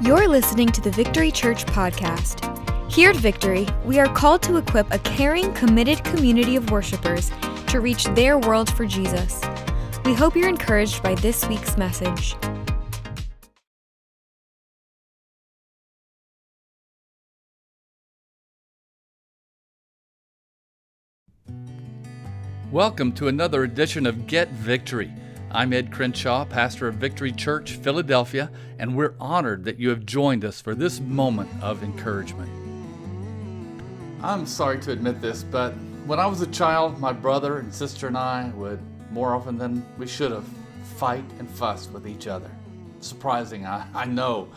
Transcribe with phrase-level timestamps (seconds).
[0.00, 2.42] You're listening to the Victory Church podcast.
[2.90, 7.30] Here at Victory, we are called to equip a caring, committed community of worshipers
[7.68, 9.40] to reach their world for Jesus.
[10.04, 12.34] We hope you're encouraged by this week's message.
[22.72, 25.12] Welcome to another edition of Get Victory.
[25.54, 28.50] I'm Ed Crenshaw, pastor of Victory Church, Philadelphia,
[28.80, 32.50] and we're honored that you have joined us for this moment of encouragement.
[34.20, 35.70] I'm sorry to admit this, but
[36.06, 38.80] when I was a child, my brother and sister and I would,
[39.12, 40.44] more often than we should have,
[40.96, 42.50] fight and fuss with each other.
[42.98, 44.48] Surprising, I, I know.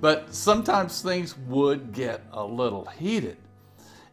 [0.00, 3.36] But sometimes things would get a little heated.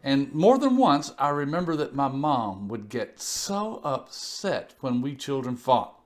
[0.04, 5.16] And more than once, I remember that my mom would get so upset when we
[5.16, 5.97] children fought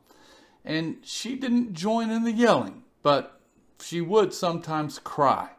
[0.63, 3.39] and she didn't join in the yelling, but
[3.79, 5.51] she would sometimes cry.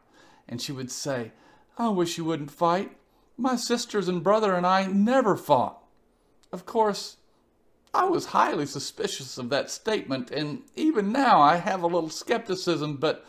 [0.48, 1.32] And she would say,
[1.78, 2.96] I wish you wouldn't fight.
[3.36, 5.82] My sisters and brother and I never fought.
[6.52, 7.16] Of course,
[7.94, 12.96] I was highly suspicious of that statement, and even now I have a little skepticism,
[12.96, 13.24] but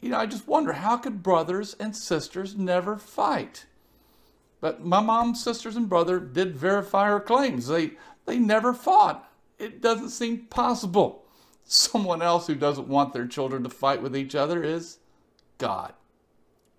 [0.00, 3.66] you know, I just wonder how could brothers and sisters never fight?
[4.60, 7.66] But my mom's sisters and brother did verify her claims.
[7.68, 7.92] They
[8.26, 9.27] they never fought
[9.58, 11.24] it doesn't seem possible.
[11.64, 14.98] Someone else who doesn't want their children to fight with each other is
[15.58, 15.92] God.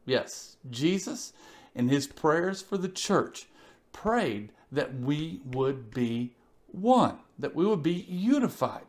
[0.06, 1.34] Yes, Jesus,
[1.76, 3.48] in his prayers for the church,
[3.92, 6.36] prayed that we would be
[6.68, 8.84] one, that we would be unified.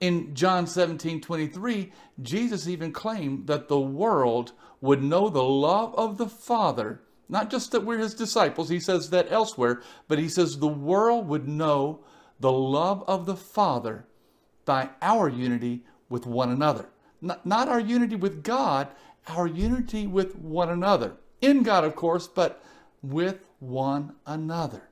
[0.00, 6.18] In John 17 23, Jesus even claimed that the world would know the love of
[6.18, 10.58] the Father, not just that we're his disciples, he says that elsewhere, but he says
[10.58, 12.00] the world would know
[12.40, 14.06] the love of the Father
[14.64, 16.86] by our unity with one another.
[17.20, 18.88] Not, not our unity with God,
[19.28, 21.14] our unity with one another.
[21.40, 22.62] In God, of course, but
[23.02, 24.82] with one another.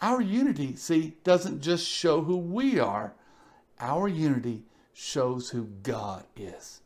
[0.00, 3.14] Our unity, see, doesn't just show who we are,
[3.78, 6.80] our unity shows who God is.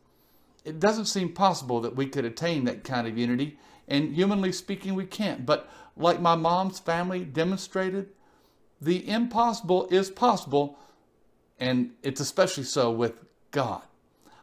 [0.65, 3.59] It doesn't seem possible that we could attain that kind of unity,
[3.89, 5.47] and humanly speaking, we can't.
[5.47, 8.09] But like my mom's family demonstrated,
[8.81, 10.79] the impossible is possible,
[11.59, 13.83] and it's especially so with God.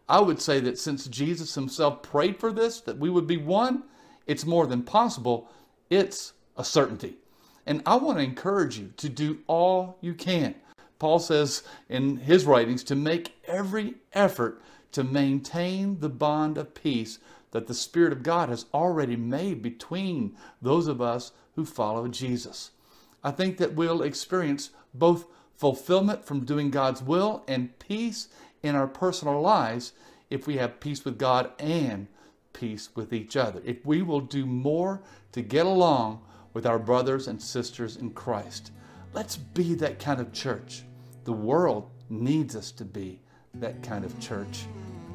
[0.10, 3.84] I would say that since Jesus himself prayed for this, that we would be one,
[4.28, 5.50] it's more than possible,
[5.90, 7.16] it's a certainty.
[7.66, 10.56] And I want to encourage you to do all you can.
[11.00, 14.62] Paul says in his writings to make every effort
[14.92, 17.20] to maintain the bond of peace
[17.52, 22.72] that the Spirit of God has already made between those of us who follow Jesus.
[23.24, 25.26] I think that we'll experience both
[25.56, 28.28] fulfillment from doing God's will and peace
[28.62, 29.94] in our personal lives
[30.30, 32.08] if we have peace with God and
[32.54, 33.62] peace with each other.
[33.64, 35.02] If we will do more
[35.32, 36.22] to get along
[36.54, 38.72] with our brothers and sisters in Christ.
[39.14, 40.84] Let's be that kind of church.
[41.24, 43.20] The world needs us to be
[43.56, 44.66] that kind of church.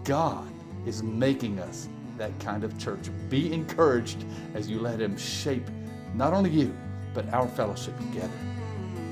[0.04, 0.48] God
[0.86, 3.08] is making us that kind of church.
[3.28, 5.68] Be encouraged as you let Him shape
[6.14, 6.74] not only you,
[7.14, 8.32] but our fellowship together.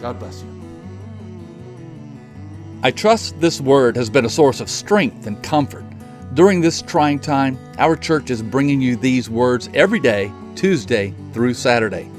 [0.01, 0.57] God bless you.
[2.83, 5.85] I trust this word has been a source of strength and comfort.
[6.35, 11.55] During this trying time, our church is bringing you these words every day, Tuesday through
[11.55, 12.11] Saturday.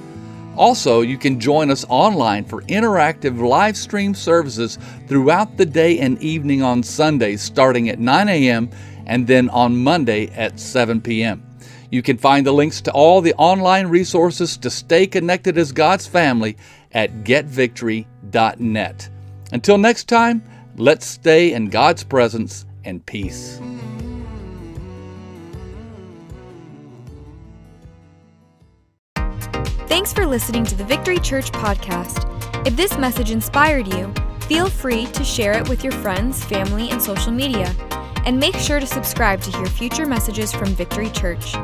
[0.57, 6.21] Also, you can join us online for interactive live stream services throughout the day and
[6.21, 8.71] evening on Sundays starting at 9 a.m.
[9.05, 11.46] and then on Monday at 7 p.m.
[11.89, 16.05] You can find the links to all the online resources to stay connected as God's
[16.05, 16.57] family
[16.91, 19.09] at getvictory.net.
[19.53, 20.43] Until next time,
[20.75, 23.61] let's stay in God's presence and peace.
[29.87, 32.25] Thanks for listening to the Victory Church podcast.
[32.67, 37.01] If this message inspired you, feel free to share it with your friends, family, and
[37.01, 37.73] social media
[38.27, 41.55] and make sure to subscribe to hear future messages from Victory Church.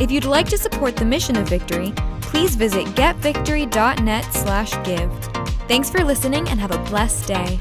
[0.00, 5.12] If you'd like to support the mission of Victory, please visit getvictory.net/give.
[5.68, 7.60] Thanks for listening and have a blessed day.